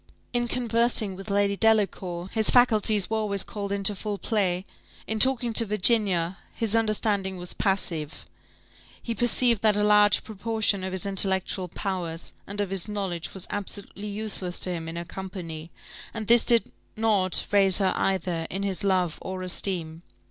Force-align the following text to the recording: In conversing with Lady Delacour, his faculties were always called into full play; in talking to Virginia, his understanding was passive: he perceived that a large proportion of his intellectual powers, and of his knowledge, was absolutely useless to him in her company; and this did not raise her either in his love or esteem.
In 0.33 0.47
conversing 0.47 1.15
with 1.15 1.29
Lady 1.29 1.55
Delacour, 1.55 2.29
his 2.31 2.49
faculties 2.49 3.07
were 3.07 3.17
always 3.19 3.43
called 3.43 3.71
into 3.71 3.93
full 3.95 4.17
play; 4.17 4.65
in 5.05 5.19
talking 5.19 5.53
to 5.53 5.63
Virginia, 5.63 6.39
his 6.55 6.75
understanding 6.75 7.37
was 7.37 7.53
passive: 7.53 8.25
he 8.99 9.13
perceived 9.13 9.61
that 9.61 9.77
a 9.77 9.83
large 9.83 10.23
proportion 10.23 10.83
of 10.83 10.91
his 10.91 11.05
intellectual 11.05 11.67
powers, 11.67 12.33
and 12.47 12.59
of 12.59 12.71
his 12.71 12.87
knowledge, 12.87 13.35
was 13.35 13.45
absolutely 13.51 14.07
useless 14.07 14.59
to 14.61 14.71
him 14.71 14.89
in 14.89 14.95
her 14.95 15.05
company; 15.05 15.69
and 16.15 16.25
this 16.25 16.43
did 16.43 16.71
not 16.97 17.45
raise 17.51 17.77
her 17.77 17.93
either 17.95 18.47
in 18.49 18.63
his 18.63 18.83
love 18.83 19.19
or 19.21 19.43
esteem. 19.43 20.01